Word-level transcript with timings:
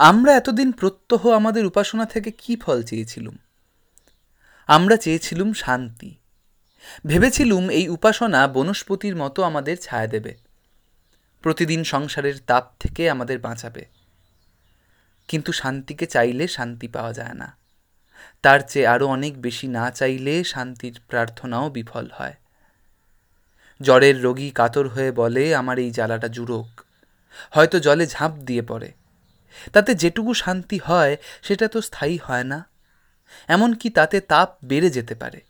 আমরা 0.00 0.36
এতদিন 0.36 0.72
প্রত্যহ 0.72 1.28
আমাদের 1.28 1.66
উপাসনা 1.66 2.04
থেকে 2.04 2.30
কি 2.30 2.56
ফল 2.56 2.82
চেয়েছিলুম? 2.82 3.36
আমরা 4.66 4.96
চেয়েছিলুম 4.96 5.52
শান্তি। 5.52 6.14
ভেবেছিলুম 7.06 7.68
এই 7.68 7.88
উপাসনা 7.88 8.48
বনস্পতির 8.48 9.16
মতো 9.16 9.42
আমাদের 9.42 9.76
ছায়া 9.80 10.06
দেবে। 10.06 10.36
প্রতিদিন 11.42 11.84
সংসারের 11.84 12.34
তাপ 12.46 12.70
থেকে 12.80 13.10
আমাদের 13.10 13.38
বাঁচাবে। 13.38 13.84
কিন্তু 15.28 15.52
শান্তিকে 15.52 16.06
চাইলে 16.06 16.48
শান্তি 16.48 16.88
পাওয়া 16.88 17.12
যায় 17.12 17.34
না। 17.34 17.56
তার 18.42 18.60
চেয়ে 18.68 18.86
আরও 18.86 19.06
অনেক 19.06 19.42
বেশি 19.42 19.68
না 19.68 19.90
চাইলে 19.90 20.44
শান্তির 20.44 21.00
প্রার্থনাও 21.08 21.70
বিফল 21.70 22.08
হয়। 22.14 22.34
জ্বরের 23.82 24.22
রোগী 24.22 24.50
কাতর 24.50 24.88
হয়ে 24.88 25.12
বলে, 25.12 25.54
আমার 25.54 25.78
এই 25.78 25.90
জ্বালাটা 25.90 26.28
জুড়োক। 26.28 26.80
হয়তো 27.50 27.80
জলে 27.80 28.06
ঝাঁপ 28.06 28.32
দিয়ে 28.32 28.62
পড়ে। 28.62 28.92
তাতে 29.72 29.94
যেটুকু 29.94 30.34
শান্তি 30.34 30.78
হয়, 30.78 31.16
সেটা 31.42 31.68
তো 31.68 31.82
স্থায়ী 31.82 32.18
হয় 32.24 32.44
না। 32.44 32.66
এমনকি 33.48 33.90
তাতে 33.90 34.20
তাপ 34.20 34.56
বেড়ে 34.64 34.90
যেতে 34.90 35.14
পারে। 35.14 35.40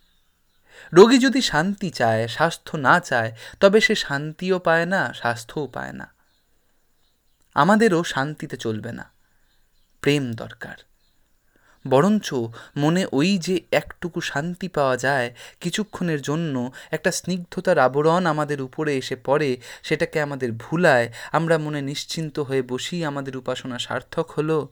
রোগী 0.93 1.19
যদি 1.19 1.43
শান্তি 1.43 1.91
চায়, 1.91 2.29
স্বাস্থ্য 2.29 2.77
না 2.77 3.01
চায়, 3.01 3.33
তবে 3.61 3.81
সে 3.81 3.95
শান্তিও 3.95 4.59
পায় 4.59 4.87
না, 4.87 5.13
স্বাস্থ্যও 5.15 5.67
পায় 5.67 5.93
না। 5.93 6.13
আমাদেরও 7.55 8.05
শান্তিতে 8.05 8.57
চলবে 8.57 8.93
না। 8.93 9.11
প্রেম 10.01 10.33
দরকার। 10.33 10.77
বরঞ্চ 11.87 12.35
মনে 12.77 13.07
ওই 13.13 13.39
যে 13.39 13.61
একটুকু 13.73 14.21
শান্তি 14.21 14.69
পাওয়া 14.69 14.97
যায় 14.97 15.35
কিছুক্ষণের 15.61 16.23
জন্য 16.23 16.71
একটা 16.91 17.13
স্নিগ্ধতার 17.13 17.79
আবরণ 17.79 18.27
আমাদের 18.27 18.63
উপরে 18.63 18.97
এসে 18.97 19.17
পড়ে, 19.17 19.57
সেটাকে 19.83 20.21
আমাদের 20.21 20.53
ভুলায়, 20.53 21.13
আমরা 21.33 21.59
মনে 21.59 21.83
নিশ্চিন্ত 21.83 22.39
হয়ে 22.39 22.63
বসি, 22.63 23.05
আমাদের 23.05 23.37
উপাসনা 23.37 23.79
সার্থক 23.79 24.31
হলো। 24.31 24.69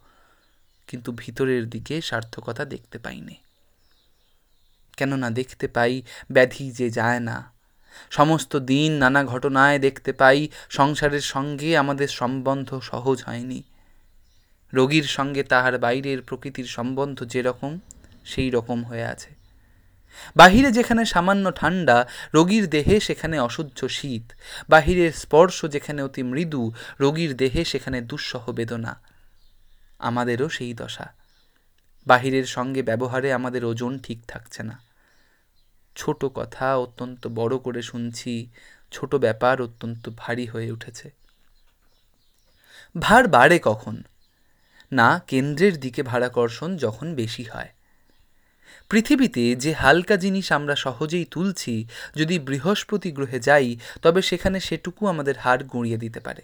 কিন্তু 0.86 1.12
ভিতরের 1.16 1.70
দিকে 1.70 2.00
সার্থকতা 2.00 2.64
দেখতে 2.64 2.98
পাইনি। 2.98 3.34
কেননা 4.96 5.30
দেখতে 5.30 5.68
পাই 5.68 6.02
ব্যাধি 6.32 6.70
যে 6.70 6.90
যায় 6.90 7.20
না। 7.20 7.52
সমস্ত 8.10 8.56
দিন 8.56 8.92
নানা 8.92 9.24
ঘটনায় 9.24 9.78
দেখতে 9.78 10.12
পাই, 10.12 10.48
সংসারের 10.68 11.20
সঙ্গে 11.20 11.76
আমাদের 11.76 12.08
সম্বন্ধ 12.08 12.78
সহজ 12.78 13.22
হয়নি। 13.24 13.62
রোগীর 14.76 15.04
সঙ্গে 15.04 15.42
তাহার 15.42 15.78
বাইরের 15.78 16.22
প্রকৃতির 16.22 16.64
সম্বন্ধ 16.64 17.24
যেরকম 17.24 17.78
সেই 18.24 18.50
রকম 18.50 18.84
হয়ে 18.84 19.04
আছে। 19.04 19.30
বাহিরে 20.36 20.72
যেখানে 20.72 21.04
সামান্য 21.04 21.54
ঠান্ডা 21.54 22.08
রোগীর 22.34 22.70
দেহে 22.70 23.00
সেখানে 23.00 23.38
অসহ্য 23.38 23.88
শীত। 23.88 24.32
বাহিরের 24.68 25.12
স্পর্শ 25.12 25.66
যেখানে 25.66 26.02
অতি 26.02 26.22
মৃদু, 26.22 26.72
রোগীর 27.00 27.36
দেহে 27.36 27.64
সেখানে 27.64 28.00
দুঃসহ 28.00 28.52
বেদনা। 28.52 29.00
আমাদেরও 29.98 30.48
সেই 30.48 30.74
দশা। 30.74 31.12
বাহিরের 32.06 32.44
সঙ্গে 32.44 32.82
ব্যবহারে 32.82 33.32
আমাদের 33.32 33.64
ওজন 33.64 33.98
ঠিক 33.98 34.26
থাকছে 34.28 34.62
না। 34.62 34.78
ছোট 35.96 36.24
কথা 36.24 36.76
অত্যন্ত 36.76 37.28
বড় 37.34 37.58
করে 37.58 37.82
শুনছি, 37.82 38.50
ছোট 38.92 39.14
ব্যাপার 39.14 39.62
অত্যন্ত 39.62 40.10
ভারী 40.16 40.46
হয়ে 40.46 40.72
উঠেছে। 40.72 41.10
ভার 42.98 43.28
বাড়ে 43.28 43.60
কখন? 43.62 44.02
না 44.92 45.22
কেন্দ্রের 45.26 45.80
দিকে 45.80 46.02
ভারাকর্ষণ 46.02 46.76
যখন 46.76 47.14
বেশি 47.14 47.44
হয়। 47.44 47.68
পৃথিবীতে 48.90 49.56
যে 49.56 49.72
হালকা 49.72 50.16
জিনিস 50.16 50.52
আমরা 50.52 50.76
সহজেই 50.76 51.24
তুলছি, 51.24 51.86
যদি 52.16 52.38
বৃহস্পতি 52.38 53.12
গ্রহে 53.12 53.40
যাই, 53.40 53.76
তবে 54.02 54.22
সেখানে 54.22 54.60
সেটুকু 54.60 55.06
আমাদের 55.06 55.38
হার 55.38 55.64
গুঁড়িয়ে 55.64 55.96
দিতে 55.96 56.20
পারে। 56.20 56.42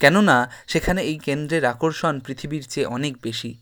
কেননা, 0.00 0.52
সেখানে 0.66 1.02
এই 1.02 1.18
কেন্দ্রের 1.18 1.64
আকর্ষণ 1.64 2.20
পৃথিবীর 2.20 2.62
চেয়ে 2.68 2.86
অনেক 2.86 3.16
বেশি। 3.22 3.58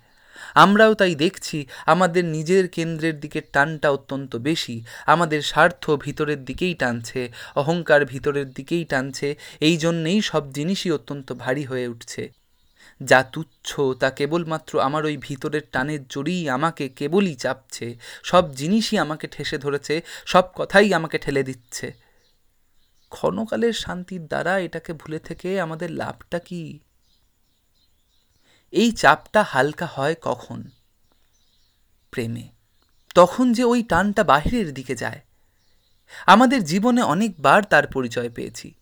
আমরাও 0.55 0.95
তাই 0.95 1.15
দেখছি, 1.15 1.67
আমাদের 1.87 2.25
নিজের 2.25 2.69
কেন্দ্রের 2.69 3.21
দিকে 3.21 3.41
টানটা 3.41 3.91
অত্যন্ত 3.91 4.37
বেশি, 4.37 4.85
আমাদের 5.07 5.43
স্বার্থ 5.43 5.91
ভিতরের 5.91 6.45
দিকেই 6.45 6.75
টানছে, 6.75 7.33
অহংকার 7.55 8.05
ভিতরের 8.05 8.51
দিকেই 8.51 8.85
টানছে, 8.85 9.37
এই 9.61 9.77
জন্যেই 9.77 10.23
সব 10.23 10.53
জিনিসই 10.53 10.91
অত্যন্ত 10.91 11.33
ভারী 11.33 11.65
হয়ে 11.65 11.89
উঠছে। 11.89 12.44
যা 13.05 13.23
তুচ্ছ, 13.23 13.81
তা 14.01 14.11
কেবলমাত্র 14.11 14.81
আমার 14.81 15.05
ওই 15.05 15.17
ভিতরের 15.17 15.61
টানের 15.73 16.09
জোরেই 16.09 16.49
আমাকে 16.49 16.89
কেবলই 16.89 17.35
চাপছে। 17.35 17.99
সব 18.23 18.55
জিনিসই 18.55 18.99
আমাকে 18.99 19.27
ঠেসে 19.27 19.59
ধরেছে, 19.59 20.03
সব 20.27 20.43
কথাই 20.55 20.95
আমাকে 20.95 21.19
ঠেলে 21.19 21.43
দিচ্ছে। 21.43 21.95
ক্ষণকালের 23.11 23.73
শান্তির 23.73 24.27
দ্বারা 24.27 24.59
এটাকে 24.59 24.93
ভুলে 24.93 25.19
থেকে 25.19 25.61
আমাদের 25.61 25.91
লাভটা 25.91 26.39
কি? 26.39 26.79
এই 28.71 28.93
চাপটা 28.93 29.43
হালকা 29.43 29.87
হয় 29.87 30.15
কখন? 30.23 30.63
প্রেমে। 32.11 32.49
তখন 33.15 33.53
যে 33.53 33.65
ওই 33.65 33.83
টানটা 33.83 34.25
বাহিরের 34.25 34.75
দিকে 34.75 34.97
যায়। 34.97 35.21
আমাদের 36.27 36.65
জীবনে 36.65 37.03
অনেকবার 37.03 37.63
তার 37.63 37.87
পরিচয় 37.87 38.31
পেয়েছি। 38.31 38.75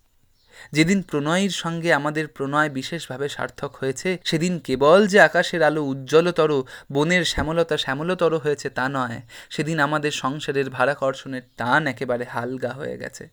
যেদিন 0.72 1.02
প্রণয়ের 1.02 1.50
সঙ্গে 1.50 1.92
আমাদের 1.92 2.28
প্রণয় 2.28 2.70
বিশেষভাবে 2.70 3.28
সার্থক 3.28 3.76
হয়েছে, 3.76 4.18
সেদিন 4.24 4.58
কেবল 4.58 5.06
যে 5.06 5.20
আকাশের 5.20 5.62
আলো 5.62 5.82
উজ্জ্বলতর, 5.84 6.62
বনের 6.92 7.24
শ্যামলতা 7.24 7.76
শ্যামলতর 7.76 8.38
হয়েছে 8.38 8.70
তা 8.70 8.88
নয়, 8.88 9.20
সেদিন 9.50 9.80
আমাদের 9.80 10.10
সংসারের 10.10 10.70
ভাড়াকর্ষণের 10.70 11.42
টান 11.56 11.86
একেবারে 11.86 12.24
হালগা 12.24 12.72
হয়ে 12.72 12.96
গেছে। 12.96 13.28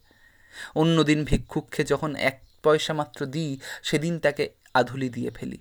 অন্যদিন 0.76 1.26
ভিক্ষুক্ষে 1.26 1.84
যখন 1.84 2.16
এক 2.16 2.42
পয়সা 2.64 2.94
মাত্র 2.94 3.26
দিই, 3.26 3.60
সেদিন 3.84 4.20
তাকে 4.20 4.50
আধুলি 4.74 5.10
দিয়ে 5.10 5.32
ফেলি। 5.32 5.60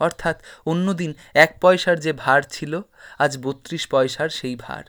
অর্থাৎ 0.00 0.42
অন্যদিন 0.66 1.14
এক 1.34 1.58
পয়সার 1.60 2.00
যে 2.00 2.12
ভার 2.12 2.42
ছিল, 2.50 2.80
আজ 3.18 3.38
বত্রিশ 3.42 3.86
পয়সার 3.86 4.28
সেই 4.28 4.56
ভার। 4.56 4.84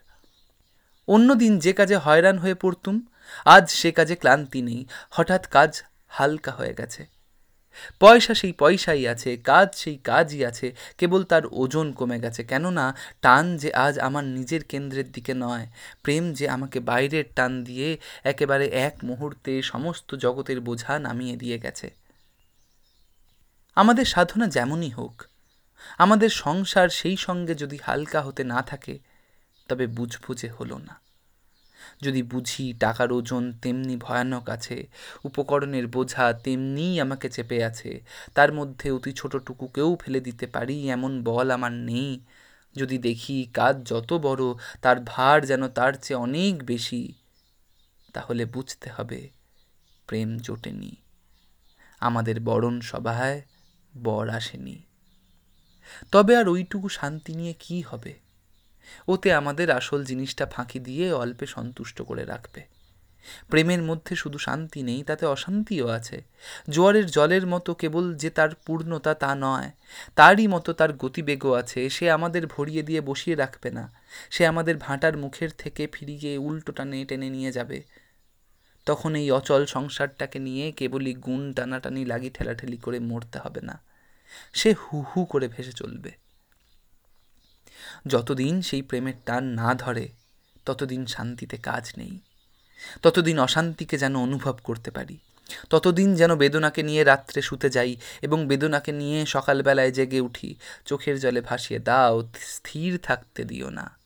অন্যদিন 1.07 1.59
যে 1.59 1.73
কাজে 1.73 1.97
হয়রান 1.97 2.37
হয়ে 2.37 2.53
পড়তুম, 2.53 3.01
আজ 3.45 3.69
সে 3.69 3.91
কাজে 3.91 4.15
ক্লান্তি 4.15 4.61
নেই। 4.61 4.85
হঠাৎ 5.11 5.47
কাজ 5.47 5.83
হালকা 6.17 6.51
হয়ে 6.51 6.73
গেছে। 6.73 7.03
পয়সা 7.99 8.33
সেই 8.33 8.53
পয়সাই 8.53 9.07
আছে, 9.07 9.37
কাজ 9.37 9.75
সেই 9.75 9.97
কাজই 9.97 10.45
আছে, 10.45 10.67
কেবল 10.97 11.23
তার 11.23 11.43
ওজন 11.51 11.87
কমে 11.93 12.19
গেছে। 12.19 12.43
কেননা 12.43 12.85
টান 13.21 13.57
যে 13.57 13.73
আজ 13.73 13.99
আমার 13.99 14.23
নিজের 14.23 14.63
কেন্দ্রের 14.63 15.11
দিকে 15.11 15.33
নয়, 15.33 15.65
প্রেম 16.03 16.33
যে 16.33 16.45
আমাকে 16.49 16.79
বাইরের 16.79 17.25
টান 17.35 17.63
দিয়ে 17.63 17.97
একেবারে 18.23 18.65
এক 18.87 18.95
মুহূর্তে 19.03 19.61
সমস্ত 19.61 20.15
জগতের 20.15 20.59
বোঝা 20.61 20.99
নামিয়ে 20.99 21.35
দিয়ে 21.35 21.57
গেছে। 21.59 21.87
আমাদের 23.75 24.05
সাধনা 24.05 24.47
যেমনই 24.47 24.89
হোক, 24.89 25.15
আমাদের 25.97 26.29
সংসার 26.29 26.89
সেই 26.89 27.17
সঙ্গে 27.17 27.53
যদি 27.55 27.77
হালকা 27.83 28.21
হতে 28.21 28.43
না 28.43 28.61
থাকে, 28.61 28.99
তবে 29.69 29.87
বুঝব 29.87 30.33
যে 30.33 30.49
হলো 30.49 30.77
না। 30.77 31.02
যদি 32.01 32.23
বুঝি 32.23 32.73
টাকার 32.79 33.11
ওজন 33.11 33.53
তেমনি 33.61 33.97
ভয়ানক 33.97 34.49
আছে, 34.49 34.87
উপকরণের 35.23 35.87
বোঝা 35.87 36.33
তেমনিই 36.33 36.99
আমাকে 36.99 37.29
চেপে 37.29 37.63
আছে, 37.63 38.01
তার 38.33 38.53
মধ্যে 38.53 38.91
অতি 38.91 39.13
ছোটটুকুকেও 39.13 39.97
ফেলে 40.01 40.19
দিতে 40.19 40.47
পারি 40.47 40.89
এমন 40.89 41.23
বল 41.23 41.51
আমার 41.51 41.71
নেই। 41.71 42.19
যদি 42.75 42.97
দেখি 42.97 43.47
কাজ 43.53 43.83
যত 43.85 44.13
বড়, 44.13 44.53
তার 44.81 44.97
ভার 45.05 45.45
যেন 45.45 45.67
তার 45.67 45.93
চেয়ে 45.93 46.17
অনেক 46.17 46.63
বেশি, 46.63 47.13
তাহলে 48.13 48.45
বুঝতে 48.45 48.89
হবে 48.89 49.29
প্রেম 50.07 50.37
জোটেনি। 50.37 50.95
আমাদের 51.99 52.39
বরণ 52.39 52.81
সভায় 52.81 53.41
বর 54.03 54.29
আসেনি। 54.29 54.83
তবে 56.11 56.37
আর 56.37 56.47
ওইটুকু 56.47 56.89
শান্তি 56.89 57.33
নিয়ে 57.33 57.53
কি 57.59 57.81
হবে? 57.81 58.13
ওতে 59.07 59.33
আমাদের 59.33 59.71
আসল 59.71 60.03
জিনিসটা 60.03 60.45
ফাঁকি 60.45 60.79
দিয়ে 60.79 61.13
অল্পে 61.13 61.45
সন্তুষ্ট 61.45 62.01
করে 62.01 62.25
রাখবে। 62.25 62.73
প্রেমের 63.49 63.81
মধ্যে 63.81 64.15
শুধু 64.15 64.37
শান্তি 64.37 64.83
নেই, 64.83 65.03
তাতে 65.03 65.25
অশান্তিও 65.25 65.87
আছে। 65.87 66.23
জোয়ারের 66.69 67.05
জলের 67.05 67.47
মতো 67.47 67.73
কেবল 67.73 68.15
যে 68.15 68.29
তার 68.29 68.49
পূর্ণতা 68.65 69.13
তা 69.13 69.35
নয়, 69.35 69.71
তারই 70.15 70.47
মতো 70.47 70.73
তার 70.73 70.93
গতিবেগও 70.93 71.53
আছে। 71.53 71.89
সে 71.89 72.11
আমাদের 72.11 72.47
ভরিয়ে 72.47 72.83
দিয়ে 72.83 73.01
বসিয়ে 73.01 73.35
রাখবে 73.35 73.71
না। 73.71 73.93
সে 74.29 74.47
আমাদের 74.47 74.77
ভাঁটার 74.77 75.17
মুখের 75.17 75.49
থেকে 75.57 75.87
ফিরিয়ে 75.93 76.37
উল্টো 76.37 76.71
টানে 76.71 77.05
টেনে 77.05 77.29
নিয়ে 77.29 77.51
যাবে। 77.51 77.83
তখন 78.85 79.15
এই 79.15 79.31
অচল 79.31 79.65
সংসারটাকে 79.65 80.39
নিয়ে 80.39 80.71
কেবলই 80.71 81.13
গুণ 81.13 81.53
টানাটানি 81.53 82.05
লাগি 82.05 82.29
ঠেলাঠেলি 82.29 82.77
করে 82.77 82.99
মরতে 82.99 83.39
হবে 83.39 83.61
না। 83.61 83.79
সে 84.53 84.73
হু 84.73 85.01
হু 85.01 85.25
করে 85.25 85.47
ভেসে 85.47 85.71
চলবে। 85.71 86.22
যতদিন 88.07 88.61
সেই 88.61 88.81
প্রেমের 88.81 89.13
টান 89.25 89.43
না 89.43 89.73
ধরে, 89.73 90.09
ততদিন 90.65 91.05
শান্তিতে 91.05 91.57
কাজ 91.57 91.93
নেই। 91.97 92.19
ততদিন 93.01 93.39
অশান্তিকে 93.39 93.97
যেন 93.97 94.15
অনুভব 94.15 94.57
করতে 94.63 94.91
পারি। 94.91 95.17
ততদিন 95.69 96.15
যেন 96.15 96.35
বেদনাকে 96.35 96.83
নিয়ে 96.83 97.03
রাত্রে 97.03 97.41
শুতে 97.41 97.69
যাই 97.69 97.97
এবং 98.21 98.47
বেদনাকে 98.47 98.91
নিয়ে 98.91 99.25
সকালবেলায় 99.25 99.91
জেগে 99.91 100.19
উঠি, 100.19 100.55
চোখের 100.85 101.19
জলে 101.19 101.41
ভাসিয়ে, 101.41 101.79
দাও, 101.79 102.29
স্থির 102.39 102.99
থাকতে 103.03 103.43
দিও 103.43 103.69
না। 103.69 103.97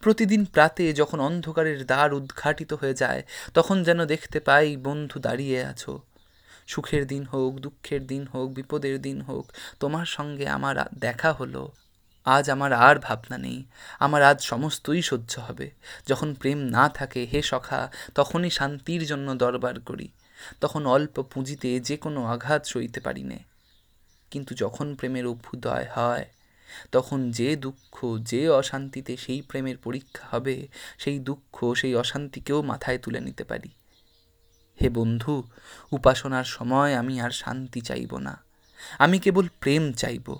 প্রতিদিন 0.00 0.44
প্রাতে 0.44 0.92
যখন 0.92 1.20
অন্ধকারের 1.20 1.86
দ্বার 1.86 2.14
উদ্ঘাটিত 2.14 2.72
হয়ে 2.72 2.94
যায়, 2.94 3.22
তখন 3.54 3.82
যেন 3.82 4.04
দেখতে 4.04 4.40
পাই 4.40 4.76
বন্ধু 4.76 5.20
দাঁড়িয়ে 5.20 5.64
আছো। 5.64 6.02
সুখের 6.66 7.06
দিন 7.06 7.24
হোক, 7.24 7.54
দুঃখের 7.54 8.06
দিন 8.06 8.26
হোক, 8.26 8.50
বিপদের 8.50 9.02
দিন 9.02 9.20
হোক, 9.20 9.52
তোমার 9.80 10.06
সঙ্গে 10.06 10.48
আমার 10.48 10.76
দেখা 10.98 11.32
হলো। 11.32 11.72
আজ 12.28 12.50
আমার 12.50 12.72
আর 12.72 12.96
ভাবনা 12.98 13.38
নেই। 13.38 13.64
আমার 13.98 14.22
আজ 14.22 14.42
সমস্তই 14.42 15.02
সহ্য 15.02 15.40
হবে। 15.40 15.70
যখন 16.06 16.34
প্রেম 16.34 16.58
না 16.58 16.88
থাকে 16.88 17.26
হে 17.32 17.42
সখা, 17.42 17.92
তখনই 18.14 18.50
শান্তির 18.50 19.06
জন্য 19.06 19.34
দরবার 19.34 19.80
করি। 19.80 20.08
তখন 20.60 20.86
অল্প 20.86 21.22
পুঁজিতে 21.22 21.80
যে 21.80 21.96
কোনো 21.96 22.24
আঘাত 22.24 22.66
সইতে 22.66 23.00
পারি 23.00 23.22
নে। 23.22 23.38
কিন্তু 24.30 24.54
যখন 24.54 24.94
প্রেমের 24.94 25.26
অভ্যুদয় 25.26 25.86
হয়, 25.94 26.26
তখন 26.92 27.30
যে 27.30 27.56
দুঃখ, 27.56 28.18
যে 28.20 28.48
অশান্তিতে 28.48 29.16
সেই 29.16 29.42
প্রেমের 29.42 29.76
পরীক্ষা 29.76 30.28
হবে, 30.30 30.68
সেই 30.98 31.18
দুঃখ, 31.18 31.72
সেই 31.72 31.94
অশান্তিকেও 31.94 32.62
মাথায় 32.62 32.98
তুলে 32.98 33.20
নিতে 33.20 33.44
পারি। 33.44 33.68
হে 34.82 34.88
বন্ধু, 34.88 35.42
উপাসনার 35.90 36.44
সময় 36.44 36.94
আমি 36.94 37.20
আর 37.20 37.30
শান্তি 37.30 37.80
চাইব 37.80 38.18
না। 38.18 38.40
আমি 38.98 39.18
কেবল 39.18 39.48
প্রেম 39.60 39.92
চাইব। 39.92 40.36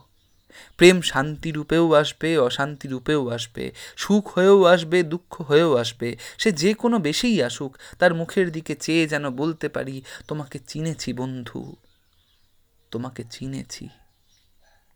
প্রেম 0.77 1.01
শান্তি 1.03 1.51
রূপেও 1.53 1.93
আসবে, 1.93 2.39
অশান্তি 2.39 2.89
রূপেও 2.89 3.29
আসবে, 3.29 3.73
সুখ 3.97 4.39
হয়েও 4.39 4.65
আসবে, 4.65 5.03
দুঃখ 5.03 5.43
হয়েও 5.43 5.77
আসবে। 5.77 6.17
সে 6.39 6.53
যে 6.53 6.75
কোনো 6.75 6.99
বেশিই 6.99 7.43
আসুক, 7.43 7.79
তার 7.99 8.15
মুখের 8.15 8.53
দিকে 8.53 8.75
চেয়ে 8.75 9.07
যেন 9.07 9.31
বলতে 9.31 9.69
পারি, 9.69 10.03
তোমাকে 10.29 10.59
চিনেছি 10.67 11.13
বন্ধু, 11.13 11.77
তোমাকে 12.91 13.23
চিনেছি। 13.31 13.89